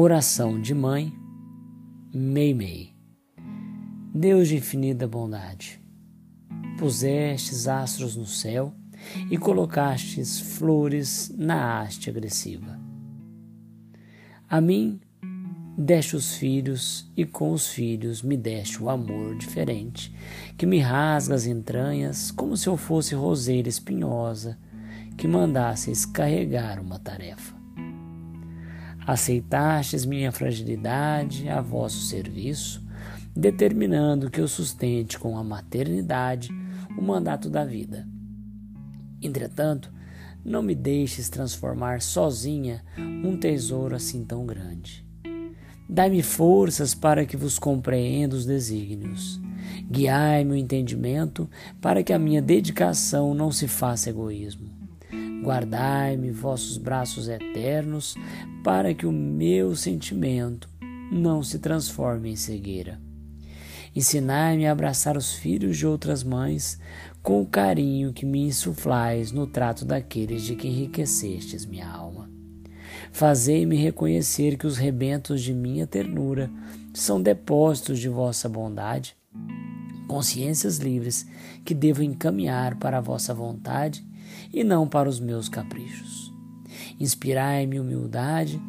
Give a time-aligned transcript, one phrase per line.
[0.00, 1.12] Oração de Mãe,
[2.14, 2.94] Meimei.
[4.14, 5.82] Deus de infinita bondade,
[6.78, 8.72] pusestes astros no céu
[9.28, 12.78] e colocastes flores na haste agressiva.
[14.48, 15.00] A mim
[15.76, 20.14] deste os filhos, e com os filhos me deste o amor diferente,
[20.56, 24.56] que me rasga as entranhas como se eu fosse roseira espinhosa,
[25.16, 27.57] que mandasseis carregar uma tarefa.
[29.08, 32.86] Aceitastes minha fragilidade a vosso serviço,
[33.34, 36.50] determinando que eu sustente com a maternidade
[36.90, 38.06] o mandato da vida.
[39.22, 39.90] Entretanto,
[40.44, 45.02] não me deixes transformar sozinha um tesouro assim tão grande.
[45.88, 49.40] Dai-me forças para que vos compreenda os desígnios.
[49.90, 51.48] Guiai-me o entendimento
[51.80, 54.77] para que a minha dedicação não se faça egoísmo.
[55.42, 58.14] Guardai-me vossos braços eternos
[58.62, 60.68] para que o meu sentimento
[61.10, 63.00] não se transforme em cegueira.
[63.94, 66.78] Ensinai-me a abraçar os filhos de outras mães
[67.22, 72.30] com o carinho que me insuflais no trato daqueles de que enriquecestes minha alma.
[73.10, 76.50] Fazei-me reconhecer que os rebentos de minha ternura
[76.92, 79.16] são depósitos de vossa bondade,
[80.08, 81.26] consciências livres
[81.64, 84.04] que devo encaminhar para a vossa vontade
[84.52, 86.32] e não para os meus caprichos.
[86.98, 88.60] Inspirai-me humildade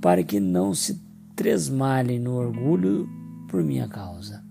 [0.00, 1.00] para que não se
[1.34, 3.08] tresmalhem no orgulho
[3.48, 4.44] por minha causa.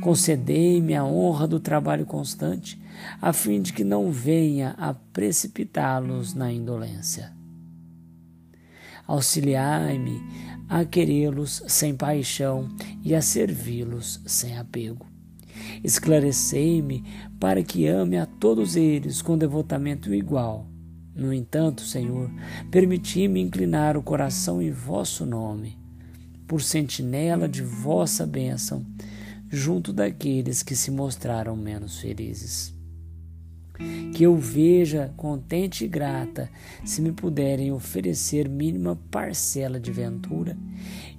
[0.00, 2.80] Concedei-me a honra do trabalho constante,
[3.20, 7.32] a fim de que não venha a precipitá-los na indolência
[9.06, 10.22] Auxiliai-me
[10.68, 15.13] a querê-los sem paixão e a servi-los sem apego.
[15.82, 17.04] Esclarecei-me
[17.40, 20.68] para que ame a todos eles com devotamento igual.
[21.14, 22.30] No entanto, Senhor,
[22.70, 25.78] permiti-me inclinar o coração em vosso nome,
[26.46, 28.84] por sentinela de vossa bênção,
[29.48, 32.74] junto daqueles que se mostraram menos felizes
[34.14, 36.48] que eu veja contente e grata
[36.84, 40.56] se me puderem oferecer mínima parcela de ventura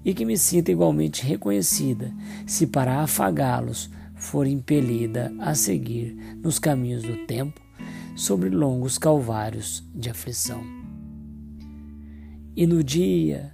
[0.03, 2.13] e que me sinta igualmente reconhecida
[2.45, 7.61] se para afagá-los for impelida a seguir nos caminhos do tempo
[8.15, 10.63] sobre longos calvários de aflição.
[12.55, 13.53] E no dia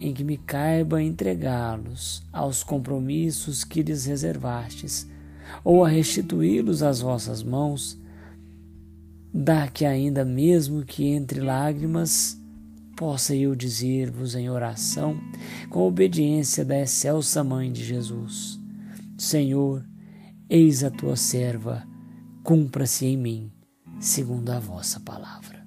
[0.00, 5.08] em que me caiba entregá-los aos compromissos que lhes reservastes,
[5.62, 7.98] ou a restituí-los às vossas mãos,
[9.36, 12.40] Dá que ainda mesmo que entre lágrimas
[12.96, 15.18] possa eu dizer-vos em oração,
[15.68, 18.60] com obediência da excelsa Mãe de Jesus:
[19.24, 19.82] Senhor,
[20.50, 21.82] eis a tua serva,
[22.42, 23.50] cumpra-se em mim,
[23.98, 25.63] segundo a vossa palavra.